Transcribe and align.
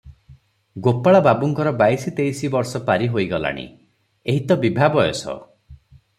ଗୋପାଳ 0.85 1.19
ବାବୁଙ୍କର 1.27 1.73
ବାଇଶ 1.81 2.13
ତେଇଶ 2.21 2.49
ବର୍ଷ 2.57 2.81
ପାରି 2.89 3.11
ହୋଇଗଲାଣି, 3.17 3.67
ଏହି 4.35 4.43
ତ 4.49 4.61
ବିଭା 4.67 4.91
ବୟସ। 4.99 5.37